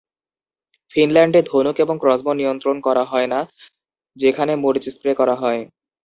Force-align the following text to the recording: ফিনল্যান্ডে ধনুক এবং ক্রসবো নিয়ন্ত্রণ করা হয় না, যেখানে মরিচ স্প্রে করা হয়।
ফিনল্যান্ডে 0.95 1.39
ধনুক 1.45 1.75
এবং 1.79 1.95
ক্রসবো 2.01 2.31
নিয়ন্ত্রণ 2.33 2.77
করা 2.79 3.03
হয় 3.03 3.27
না, 3.27 3.39
যেখানে 4.17 4.53
মরিচ 4.55 4.85
স্প্রে 4.89 5.11
করা 5.15 5.35
হয়। 5.35 5.61